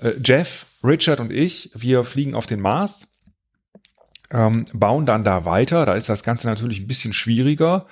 äh, 0.00 0.12
Jeff, 0.22 0.66
Richard 0.84 1.18
und 1.18 1.32
ich, 1.32 1.70
wir 1.74 2.04
fliegen 2.04 2.34
auf 2.34 2.46
den 2.46 2.60
Mars 2.60 3.17
ähm, 4.32 4.64
bauen 4.72 5.06
dann 5.06 5.24
da 5.24 5.44
weiter. 5.44 5.86
Da 5.86 5.94
ist 5.94 6.08
das 6.08 6.22
Ganze 6.22 6.46
natürlich 6.46 6.80
ein 6.80 6.86
bisschen 6.86 7.12
schwieriger. 7.12 7.86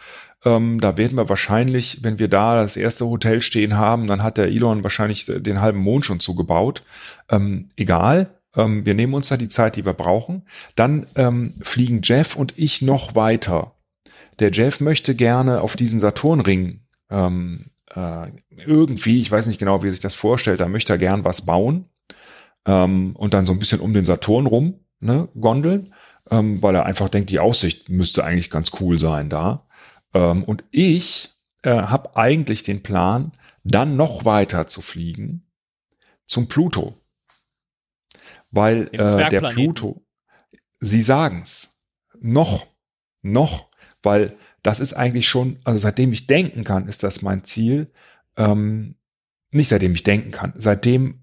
Ähm, 0.45 0.81
da 0.81 0.97
werden 0.97 1.17
wir 1.17 1.29
wahrscheinlich, 1.29 2.03
wenn 2.03 2.19
wir 2.19 2.29
da 2.29 2.57
das 2.57 2.77
erste 2.77 3.07
Hotel 3.07 3.43
stehen 3.43 3.77
haben, 3.77 4.07
dann 4.07 4.23
hat 4.23 4.37
der 4.37 4.47
Elon 4.47 4.83
wahrscheinlich 4.83 5.27
den 5.27 5.61
halben 5.61 5.79
Mond 5.79 6.05
schon 6.05 6.21
zugebaut. 6.21 6.83
Ähm, 7.31 7.71
egal. 7.77 8.29
Ähm, 8.55 8.85
wir 8.85 8.95
nehmen 8.95 9.15
uns 9.15 9.29
da 9.29 9.37
die 9.37 9.49
Zeit, 9.49 9.77
die 9.77 9.87
wir 9.87 9.95
brauchen. 9.95 10.47
Dann 10.75 11.07
ähm, 11.17 11.55
fliegen 11.63 12.01
Jeff 12.03 12.37
und 12.37 12.55
ich 12.57 12.83
noch 12.83 13.15
weiter. 13.15 13.73
Der 14.39 14.53
Jeff 14.53 14.81
möchte 14.81 15.15
gerne 15.15 15.63
auf 15.63 15.77
diesen 15.77 16.01
Saturnring 16.01 16.81
ähm, 17.11 17.67
äh, 17.95 18.29
irgendwie, 18.67 19.21
ich 19.21 19.31
weiß 19.31 19.47
nicht 19.47 19.59
genau, 19.59 19.83
wie 19.83 19.89
er 19.89 19.93
sich 19.93 20.01
das 20.01 20.15
vorstellt, 20.15 20.61
da 20.61 20.69
möchte 20.69 20.93
er 20.93 20.99
gern 20.99 21.25
was 21.25 21.47
bauen 21.47 21.87
und 22.69 23.29
dann 23.31 23.47
so 23.47 23.53
ein 23.53 23.61
bisschen 23.61 23.79
um 23.79 23.95
den 23.95 24.05
Saturn 24.05 24.47
rum 24.47 24.75
ne, 25.01 25.29
gondeln 25.39 25.93
ähm, 26.31 26.63
weil 26.63 26.75
er 26.75 26.87
einfach 26.87 27.09
denkt, 27.09 27.31
die 27.31 27.41
Aussicht 27.41 27.89
müsste 27.89 28.25
eigentlich 28.25 28.51
ganz 28.51 28.73
cool 28.81 28.99
sein 28.99 29.29
da. 29.29 29.67
Ähm, 30.15 30.45
und 30.45 30.65
ich 30.71 31.31
äh, 31.63 31.71
habe 31.71 32.17
eigentlich 32.17 32.63
den 32.63 32.83
Plan, 32.83 33.33
dann 33.65 33.97
noch 33.97 34.25
weiter 34.25 34.67
zu 34.67 34.83
fliegen 34.83 35.47
zum 36.27 36.49
Pluto. 36.49 36.95
Weil 38.51 38.89
äh, 38.93 39.29
der 39.29 39.41
Pluto, 39.41 40.05
sie 40.81 41.03
sagen's, 41.03 41.85
noch, 42.21 42.67
noch, 43.23 43.71
weil 44.03 44.37
das 44.63 44.81
ist 44.81 44.95
eigentlich 44.95 45.29
schon, 45.29 45.59
also 45.65 45.79
seitdem 45.79 46.13
ich 46.13 46.27
denken 46.27 46.65
kann, 46.65 46.89
ist 46.89 47.03
das 47.03 47.23
mein 47.23 47.45
Ziel. 47.45 47.93
Ähm, 48.37 48.97
nicht 49.53 49.69
seitdem 49.69 49.95
ich 49.95 50.03
denken 50.03 50.31
kann, 50.31 50.53
seitdem 50.57 51.23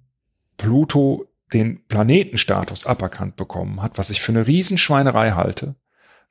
Pluto 0.57 1.25
den 1.53 1.85
Planetenstatus 1.87 2.85
aberkannt 2.85 3.35
bekommen 3.35 3.81
hat, 3.81 3.97
was 3.97 4.09
ich 4.09 4.21
für 4.21 4.31
eine 4.31 4.47
Riesenschweinerei 4.47 5.31
halte. 5.31 5.75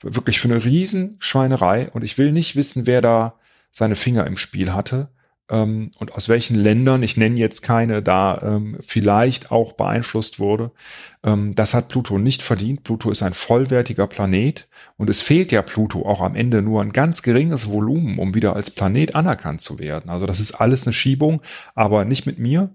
Wirklich 0.03 0.41
für 0.41 0.49
eine 0.49 0.65
Riesenschweinerei. 0.65 1.91
Und 1.91 2.03
ich 2.03 2.19
will 2.19 2.33
nicht 2.33 2.57
wissen, 2.57 2.87
wer 2.87 3.01
da 3.01 3.39
seine 3.71 3.97
Finger 3.97 4.27
im 4.27 4.37
Spiel 4.37 4.73
hatte 4.75 5.11
ähm, 5.53 5.91
und 5.99 6.15
aus 6.15 6.29
welchen 6.29 6.57
Ländern, 6.57 7.03
ich 7.03 7.17
nenne 7.17 7.39
jetzt 7.39 7.63
keine, 7.63 8.03
da 8.03 8.41
ähm, 8.43 8.79
vielleicht 8.85 9.53
auch 9.53 9.75
beeinflusst 9.75 10.41
wurde. 10.41 10.73
Ähm, 11.23 11.55
das 11.55 11.75
hat 11.75 11.89
Pluto 11.89 12.19
nicht 12.19 12.43
verdient. 12.43 12.85
Pluto 12.85 13.11
ist 13.11 13.23
ein 13.23 13.35
vollwertiger 13.35 14.07
Planet 14.07 14.69
und 14.97 15.11
es 15.11 15.21
fehlt 15.21 15.53
ja 15.53 15.63
Pluto 15.63 16.07
auch 16.07 16.21
am 16.21 16.35
Ende 16.35 16.63
nur 16.63 16.81
ein 16.81 16.93
ganz 16.93 17.23
geringes 17.23 17.71
Volumen, 17.71 18.19
um 18.19 18.35
wieder 18.35 18.57
als 18.57 18.71
Planet 18.71 19.15
anerkannt 19.15 19.61
zu 19.61 19.79
werden. 19.79 20.11
Also 20.11 20.27
das 20.27 20.41
ist 20.41 20.55
alles 20.55 20.87
eine 20.87 20.95
Schiebung, 20.95 21.43
aber 21.75 22.05
nicht 22.05 22.27
mit 22.27 22.39
mir, 22.39 22.71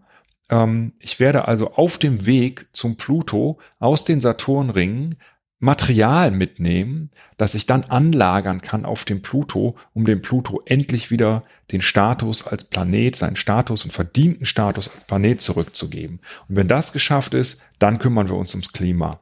ähm, 0.50 0.94
ich 1.00 1.20
werde 1.20 1.48
also 1.48 1.74
auf 1.74 1.98
dem 1.98 2.26
Weg 2.26 2.68
zum 2.72 2.98
Pluto 2.98 3.60
aus 3.80 4.06
den 4.06 4.22
Saturnringen 4.22 5.16
Material 5.60 6.30
mitnehmen, 6.30 7.10
das 7.38 7.56
ich 7.56 7.66
dann 7.66 7.84
anlagern 7.86 8.62
kann 8.62 8.86
auf 8.86 9.06
dem 9.06 9.24
Pluto, 9.24 9.76
um 9.94 10.06
dem 10.06 10.22
Pluto 10.22 10.62
endlich 10.66 11.10
wieder 11.10 11.44
den 11.72 11.82
Status 11.82 12.46
als 12.46 12.66
Planet, 12.66 13.16
seinen 13.16 13.36
Status 13.36 13.84
und 13.84 13.92
verdienten 13.92 14.46
Status 14.46 14.88
als 14.88 15.06
Planet 15.06 15.42
zurückzugeben. 15.42 16.20
Und 16.48 16.56
wenn 16.56 16.68
das 16.68 16.94
geschafft 16.94 17.34
ist, 17.34 17.64
dann 17.80 17.98
kümmern 17.98 18.30
wir 18.30 18.36
uns 18.36 18.54
ums 18.54 18.72
Klima. 18.72 19.20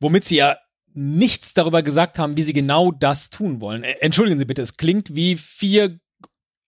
Womit 0.00 0.24
Sie 0.24 0.36
ja 0.36 0.58
nichts 0.94 1.54
darüber 1.54 1.82
gesagt 1.82 2.18
haben, 2.18 2.36
wie 2.36 2.42
Sie 2.42 2.52
genau 2.52 2.92
das 2.92 3.30
tun 3.30 3.60
wollen. 3.60 3.82
Äh, 3.82 3.96
entschuldigen 4.00 4.38
Sie 4.38 4.44
bitte, 4.44 4.62
es 4.62 4.76
klingt 4.76 5.16
wie 5.16 5.36
vier 5.36 5.98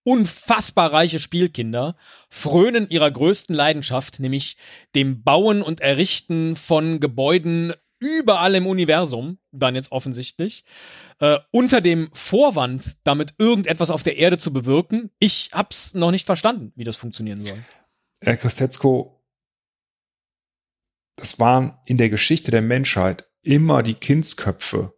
unfassbar 0.04 0.92
reiche 0.92 1.18
Spielkinder 1.18 1.96
frönen 2.28 2.88
ihrer 2.88 3.10
größten 3.10 3.54
Leidenschaft, 3.54 4.20
nämlich 4.20 4.56
dem 4.94 5.22
Bauen 5.22 5.62
und 5.62 5.80
Errichten 5.80 6.56
von 6.56 7.00
Gebäuden 7.00 7.72
überall 7.98 8.54
im 8.54 8.66
Universum, 8.66 9.38
dann 9.50 9.74
jetzt 9.74 9.90
offensichtlich, 9.90 10.64
äh, 11.20 11.38
unter 11.50 11.80
dem 11.80 12.10
Vorwand, 12.12 12.98
damit 13.04 13.34
irgendetwas 13.38 13.90
auf 13.90 14.02
der 14.02 14.16
Erde 14.16 14.36
zu 14.36 14.52
bewirken. 14.52 15.10
Ich 15.18 15.50
hab's 15.52 15.94
noch 15.94 16.10
nicht 16.10 16.26
verstanden, 16.26 16.72
wie 16.76 16.84
das 16.84 16.96
funktionieren 16.96 17.42
soll. 17.42 17.64
Herr 18.20 18.36
Christetzko, 18.36 19.24
das 21.16 21.38
waren 21.38 21.78
in 21.86 21.96
der 21.96 22.10
Geschichte 22.10 22.50
der 22.50 22.62
Menschheit 22.62 23.28
immer 23.42 23.82
die 23.82 23.94
Kindsköpfe, 23.94 24.94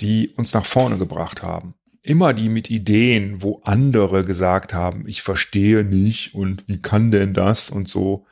die 0.00 0.28
uns 0.36 0.54
nach 0.54 0.66
vorne 0.66 0.98
gebracht 0.98 1.42
haben 1.42 1.77
immer 2.08 2.32
die 2.32 2.48
mit 2.48 2.70
Ideen, 2.70 3.42
wo 3.42 3.60
andere 3.64 4.24
gesagt 4.24 4.72
haben, 4.72 5.06
ich 5.06 5.22
verstehe 5.22 5.84
nicht 5.84 6.34
und 6.34 6.66
wie 6.66 6.80
kann 6.80 7.10
denn 7.10 7.34
das 7.34 7.70
und 7.70 7.88
so. 7.88 8.26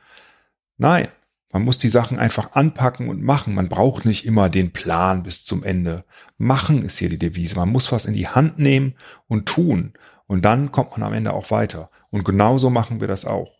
Nein, 0.77 1.09
man 1.51 1.63
muss 1.63 1.77
die 1.77 1.89
Sachen 1.89 2.19
einfach 2.19 2.53
anpacken 2.53 3.07
und 3.07 3.21
machen. 3.21 3.53
Man 3.53 3.69
braucht 3.69 4.05
nicht 4.05 4.25
immer 4.25 4.49
den 4.49 4.73
Plan 4.73 5.23
bis 5.23 5.45
zum 5.45 5.63
Ende. 5.63 6.03
Machen 6.37 6.83
ist 6.83 6.97
hier 6.97 7.09
die 7.09 7.19
Devise. 7.19 7.55
Man 7.55 7.69
muss 7.69 7.91
was 7.91 8.05
in 8.05 8.13
die 8.13 8.27
Hand 8.27 8.59
nehmen 8.59 8.95
und 9.27 9.47
tun. 9.47 9.93
Und 10.25 10.43
dann 10.43 10.71
kommt 10.71 10.91
man 10.91 11.03
am 11.03 11.13
Ende 11.13 11.33
auch 11.33 11.51
weiter. 11.51 11.89
Und 12.09 12.25
genauso 12.25 12.69
machen 12.69 12.99
wir 12.99 13.07
das 13.07 13.25
auch. 13.25 13.57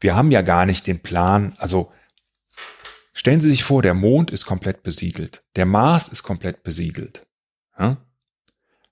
Wir 0.00 0.16
haben 0.16 0.30
ja 0.30 0.42
gar 0.42 0.64
nicht 0.64 0.86
den 0.86 1.00
Plan. 1.00 1.54
Also 1.58 1.92
stellen 3.12 3.40
Sie 3.40 3.50
sich 3.50 3.64
vor, 3.64 3.82
der 3.82 3.94
Mond 3.94 4.30
ist 4.30 4.46
komplett 4.46 4.82
besiedelt. 4.82 5.44
Der 5.56 5.66
Mars 5.66 6.08
ist 6.08 6.22
komplett 6.22 6.62
besiedelt. 6.62 7.26
Ja? 7.78 7.98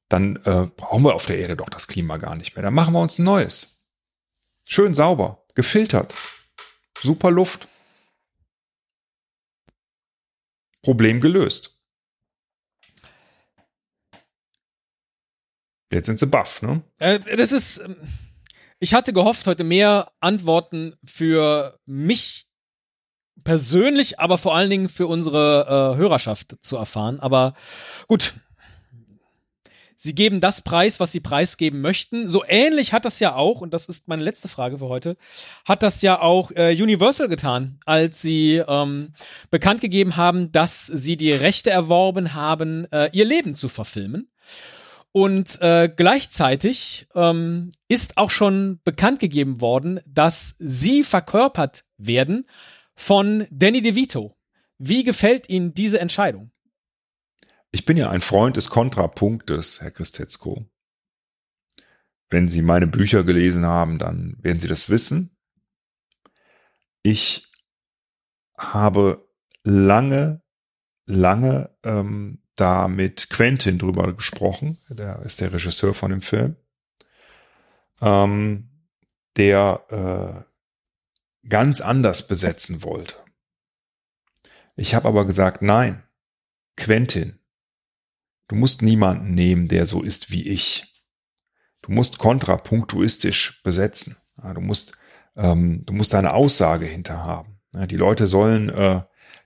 Dann 0.09 0.37
äh, 0.45 0.67
brauchen 0.77 1.05
wir 1.05 1.15
auf 1.15 1.27
der 1.27 1.39
Erde 1.39 1.57
doch 1.57 1.69
das 1.69 1.87
Klima 1.87 2.17
gar 2.17 2.35
nicht 2.35 2.57
mehr. 2.57 2.63
Dann 2.63 2.75
machen 2.75 2.95
wir 2.95 3.01
uns 3.01 3.19
ein 3.19 3.25
neues. 3.25 3.85
Schön 4.65 4.95
sauber, 4.95 5.45
gefiltert, 5.55 6.15
super 7.03 7.31
Luft. 7.31 7.69
Problem 10.83 11.21
gelöst. 11.21 11.79
Jetzt 15.93 16.07
sind 16.07 16.19
sie 16.19 16.27
baff, 16.27 16.63
ne? 16.63 16.83
Äh, 16.99 17.19
das 17.37 17.53
ist. 17.53 17.79
Ähm, 17.79 17.97
ich 18.81 18.95
hatte 18.95 19.13
gehofft, 19.13 19.47
heute 19.47 19.65
mehr 19.65 20.13
Antworten 20.21 20.95
für 21.05 21.81
mich 21.85 22.47
persönlich, 23.43 24.21
aber 24.21 24.39
vor 24.39 24.55
allen 24.55 24.71
Dingen 24.71 24.89
für 24.89 25.09
unsere 25.09 25.95
äh, 25.95 25.97
Hörerschaft 25.97 26.57
zu 26.61 26.77
erfahren. 26.77 27.19
Aber 27.19 27.55
gut, 28.07 28.35
sie 29.99 30.15
geben 30.15 30.41
das 30.41 30.63
Preis, 30.63 31.01
was 31.01 31.13
sie 31.13 31.21
preisgeben 31.21 31.81
möchten. 31.81 32.29
So 32.29 32.45
ähnlich 32.47 32.93
hat 32.93 33.05
das 33.05 33.19
ja 33.19 33.35
auch, 33.35 33.61
und 33.61 33.75
das 33.75 33.87
ist 33.87 34.09
meine 34.09 34.23
letzte 34.23 34.49
Frage 34.49 34.79
für 34.79 34.89
heute, 34.89 35.17
hat 35.67 35.83
das 35.83 36.01
ja 36.03 36.21
auch 36.21 36.53
äh, 36.53 36.81
Universal 36.81 37.29
getan, 37.29 37.81
als 37.85 38.23
sie 38.23 38.63
ähm, 38.67 39.13
bekannt 39.51 39.81
gegeben 39.81 40.17
haben, 40.17 40.53
dass 40.53 40.87
sie 40.87 41.17
die 41.17 41.33
Rechte 41.33 41.71
erworben 41.71 42.33
haben, 42.33 42.91
äh, 42.93 43.11
ihr 43.13 43.25
Leben 43.25 43.57
zu 43.57 43.69
verfilmen. 43.69 44.31
Und 45.11 45.61
äh, 45.61 45.91
gleichzeitig 45.95 47.09
ähm, 47.17 47.71
ist 47.89 48.19
auch 48.19 48.31
schon 48.31 48.79
bekannt 48.85 49.19
gegeben 49.19 49.61
worden, 49.61 49.99
dass 50.07 50.55
sie 50.61 51.03
verkörpert 51.03 51.85
werden 51.97 52.45
von 52.95 53.49
Danny 53.51 53.83
DeVito. 53.83 54.37
Wie 54.79 55.03
gefällt 55.03 55.49
Ihnen 55.49 55.75
diese 55.75 55.99
Entscheidung? 55.99 56.53
Ich 57.71 57.85
bin 57.85 57.97
ja 57.97 58.11
ein 58.11 58.23
Freund 58.23 58.57
des 58.57 58.71
Kontrapunktes, 58.71 59.81
Herr 59.81 59.91
Christetzko. 59.91 60.67
Wenn 62.31 62.49
Sie 62.49 62.63
meine 62.63 62.87
Bücher 62.87 63.25
gelesen 63.25 63.67
haben, 63.67 63.99
dann 63.99 64.37
werden 64.43 64.61
Sie 64.61 64.69
das 64.69 64.91
wissen. 64.91 65.37
Ich 67.03 67.53
habe 68.57 69.29
lange, 69.65 70.43
lange 71.07 71.77
ähm, 71.85 72.43
da 72.55 72.89
mit 72.89 73.31
Quentin 73.31 73.79
drüber 73.79 74.15
gesprochen. 74.15 74.79
Der 74.89 75.21
ist 75.21 75.41
der 75.41 75.53
Regisseur 75.53 75.95
von 75.95 76.11
dem 76.11 76.23
Film. 76.23 76.57
Ähm, 78.01 78.69
der 79.37 80.45
äh, 81.45 81.49
ganz 81.49 81.81
anders 81.81 82.27
besetzen 82.27 82.83
wollte. 82.83 83.15
Ich 84.77 84.95
habe 84.95 85.09
aber 85.09 85.27
gesagt, 85.27 85.63
nein, 85.63 86.03
Quentin, 86.77 87.39
du 88.49 88.57
musst 88.57 88.83
niemanden 88.83 89.35
nehmen, 89.35 89.69
der 89.69 89.87
so 89.87 90.03
ist 90.03 90.31
wie 90.31 90.49
ich. 90.49 90.93
Du 91.83 91.93
musst 91.93 92.19
kontrapunktuistisch 92.19 93.63
besetzen. 93.63 94.17
Ja, 94.43 94.53
du 94.55 94.61
musst, 94.61 94.93
ähm, 95.37 95.85
du 95.87 95.93
musst 95.93 96.15
eine 96.15 96.35
Aussage 96.35 96.87
hinter 96.87 97.25
haben. 97.25 97.61
Ja, 97.75 97.87
die 97.87 97.97
Leute 97.97 98.27
sollen, 98.27 98.69
äh, 98.69 99.03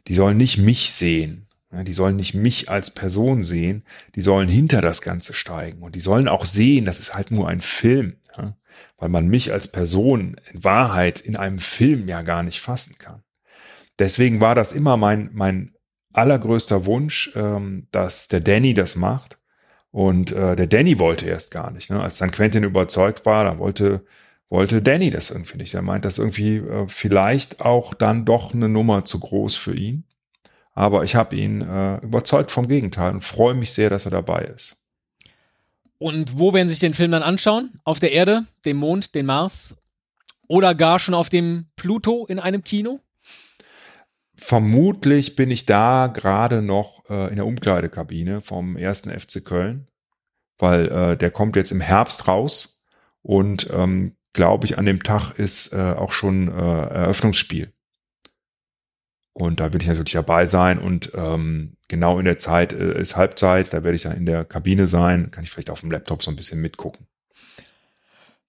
die 0.08 0.14
sollen 0.14 0.36
nicht 0.36 0.58
mich 0.58 0.92
sehen. 0.92 1.48
Ja, 1.70 1.84
die 1.84 1.92
sollen 1.92 2.16
nicht 2.16 2.34
mich 2.34 2.70
als 2.70 2.92
Person 2.92 3.42
sehen. 3.42 3.84
Die 4.14 4.22
sollen 4.22 4.48
hinter 4.48 4.80
das 4.80 5.02
Ganze 5.02 5.34
steigen 5.34 5.82
und 5.82 5.94
die 5.94 6.00
sollen 6.00 6.28
auch 6.28 6.44
sehen, 6.44 6.84
das 6.84 7.00
ist 7.00 7.14
halt 7.14 7.30
nur 7.30 7.48
ein 7.48 7.60
Film 7.60 8.16
weil 9.02 9.08
man 9.08 9.28
mich 9.28 9.52
als 9.52 9.68
Person 9.68 10.36
in 10.52 10.64
Wahrheit 10.64 11.20
in 11.20 11.36
einem 11.36 11.58
Film 11.58 12.08
ja 12.08 12.22
gar 12.22 12.42
nicht 12.42 12.60
fassen 12.60 12.98
kann. 12.98 13.22
Deswegen 13.98 14.40
war 14.40 14.54
das 14.54 14.72
immer 14.72 14.96
mein, 14.96 15.30
mein 15.32 15.74
allergrößter 16.12 16.86
Wunsch, 16.86 17.32
ähm, 17.34 17.86
dass 17.90 18.28
der 18.28 18.40
Danny 18.40 18.74
das 18.74 18.96
macht. 18.96 19.38
Und 19.90 20.32
äh, 20.32 20.56
der 20.56 20.66
Danny 20.66 20.98
wollte 20.98 21.26
erst 21.26 21.50
gar 21.50 21.70
nicht. 21.70 21.90
Ne? 21.90 22.00
Als 22.00 22.18
dann 22.18 22.30
Quentin 22.30 22.64
überzeugt 22.64 23.26
war, 23.26 23.44
dann 23.44 23.58
wollte, 23.58 24.04
wollte 24.48 24.80
Danny 24.80 25.10
das 25.10 25.30
irgendwie 25.30 25.58
nicht. 25.58 25.74
Er 25.74 25.82
meint 25.82 26.04
das 26.04 26.18
irgendwie 26.18 26.56
äh, 26.56 26.86
vielleicht 26.88 27.60
auch 27.60 27.92
dann 27.92 28.24
doch 28.24 28.54
eine 28.54 28.68
Nummer 28.68 29.04
zu 29.04 29.20
groß 29.20 29.54
für 29.54 29.74
ihn. 29.74 30.04
Aber 30.74 31.04
ich 31.04 31.14
habe 31.14 31.36
ihn 31.36 31.60
äh, 31.60 31.98
überzeugt 31.98 32.50
vom 32.50 32.68
Gegenteil 32.68 33.12
und 33.12 33.24
freue 33.24 33.54
mich 33.54 33.72
sehr, 33.72 33.90
dass 33.90 34.06
er 34.06 34.10
dabei 34.10 34.44
ist. 34.44 34.78
Und 35.98 36.38
wo 36.38 36.52
werden 36.52 36.68
Sie 36.68 36.74
sich 36.74 36.80
den 36.80 36.94
Film 36.94 37.12
dann 37.12 37.22
anschauen? 37.22 37.70
Auf 37.84 38.00
der 38.00 38.12
Erde, 38.12 38.44
dem 38.64 38.78
Mond, 38.78 39.14
dem 39.14 39.26
Mars 39.26 39.76
oder 40.48 40.74
gar 40.74 40.98
schon 40.98 41.14
auf 41.14 41.28
dem 41.28 41.66
Pluto 41.76 42.26
in 42.26 42.38
einem 42.38 42.64
Kino? 42.64 43.00
Vermutlich 44.44 45.36
bin 45.36 45.52
ich 45.52 45.66
da 45.66 46.08
gerade 46.08 46.62
noch 46.62 47.08
äh, 47.08 47.28
in 47.30 47.36
der 47.36 47.46
Umkleidekabine 47.46 48.42
vom 48.42 48.76
ersten 48.76 49.08
FC 49.08 49.44
Köln, 49.44 49.86
weil 50.58 50.88
äh, 50.88 51.16
der 51.16 51.30
kommt 51.30 51.54
jetzt 51.54 51.70
im 51.70 51.80
Herbst 51.80 52.26
raus 52.26 52.84
und 53.22 53.70
ähm, 53.72 54.16
glaube 54.32 54.66
ich 54.66 54.78
an 54.78 54.84
dem 54.84 55.04
Tag 55.04 55.38
ist 55.38 55.72
äh, 55.72 55.92
auch 55.92 56.10
schon 56.10 56.48
äh, 56.48 56.60
Eröffnungsspiel. 56.60 57.72
Und 59.32 59.60
da 59.60 59.72
will 59.72 59.80
ich 59.80 59.86
natürlich 59.86 60.12
dabei 60.12 60.46
sein 60.46 60.80
und 60.80 61.12
ähm, 61.14 61.76
genau 61.86 62.18
in 62.18 62.24
der 62.24 62.36
Zeit 62.36 62.72
äh, 62.72 63.00
ist 63.00 63.16
Halbzeit, 63.16 63.72
da 63.72 63.84
werde 63.84 63.94
ich 63.94 64.02
dann 64.02 64.16
in 64.16 64.26
der 64.26 64.44
Kabine 64.44 64.88
sein, 64.88 65.30
kann 65.30 65.44
ich 65.44 65.50
vielleicht 65.50 65.70
auf 65.70 65.80
dem 65.80 65.92
Laptop 65.92 66.20
so 66.20 66.32
ein 66.32 66.36
bisschen 66.36 66.60
mitgucken. 66.60 67.06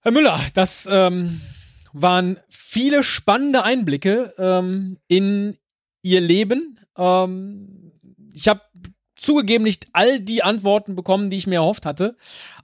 Herr 0.01 0.11
Müller, 0.11 0.41
das 0.55 0.89
ähm, 0.91 1.39
waren 1.93 2.39
viele 2.49 3.03
spannende 3.03 3.63
Einblicke 3.63 4.33
ähm, 4.39 4.97
in 5.07 5.55
Ihr 6.03 6.21
Leben. 6.21 6.79
Ähm, 6.97 7.91
ich 8.33 8.47
habe 8.47 8.61
zugegeben 9.15 9.63
nicht 9.63 9.87
all 9.93 10.19
die 10.19 10.43
Antworten 10.43 10.95
bekommen, 10.95 11.29
die 11.29 11.37
ich 11.37 11.47
mir 11.47 11.55
erhofft 11.55 11.85
hatte, 11.85 12.17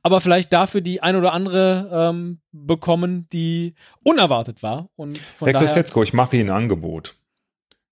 aber 0.03 0.21
vielleicht 0.21 0.53
dafür 0.53 0.81
die 0.81 1.01
ein 1.01 1.15
oder 1.15 1.33
andere 1.33 1.89
ähm, 2.11 2.41
bekommen, 2.51 3.27
die 3.33 3.73
unerwartet 4.03 4.61
war. 4.61 4.89
Und 4.95 5.17
von 5.17 5.49
Herr 5.49 5.59
Christetzko, 5.59 6.03
ich 6.03 6.13
mache 6.13 6.37
Ihnen 6.37 6.49
ein 6.49 6.63
Angebot. 6.63 7.15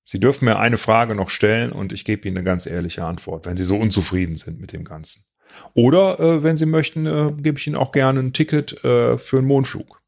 Sie 0.04 0.20
dürfen 0.20 0.46
mir 0.46 0.60
eine 0.60 0.78
Frage 0.78 1.16
noch 1.16 1.30
stellen 1.30 1.72
und 1.72 1.92
ich 1.92 2.06
gebe 2.06 2.28
Ihnen 2.28 2.38
eine 2.38 2.46
ganz 2.46 2.66
ehrliche 2.66 3.04
Antwort, 3.04 3.46
wenn 3.46 3.58
Sie 3.58 3.64
so 3.64 3.78
unzufrieden 3.78 4.36
sind 4.36 4.60
mit 4.60 4.72
dem 4.72 4.84
Ganzen. 4.84 5.26
Oder 5.74 6.20
äh, 6.20 6.44
wenn 6.44 6.58
Sie 6.58 6.66
möchten, 6.66 7.06
äh, 7.06 7.32
gebe 7.38 7.58
ich 7.58 7.68
Ihnen 7.68 7.76
auch 7.76 7.92
gerne 7.92 8.20
ein 8.20 8.34
Ticket 8.34 8.84
äh, 8.84 9.18
für 9.18 9.38
einen 9.38 9.48
Mondflug. 9.48 10.02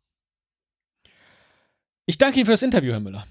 Ich 2.05 2.17
danke 2.17 2.37
Ihnen 2.37 2.45
für 2.45 2.53
das 2.53 2.61
Interview, 2.61 2.91
Herr 2.91 2.99
Müller. 2.99 3.25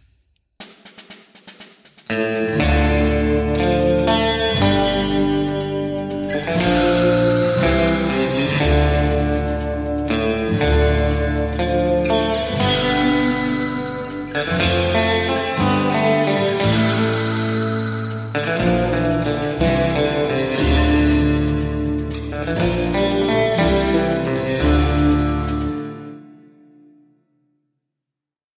Thank 2.08 2.62
you. 2.62 2.67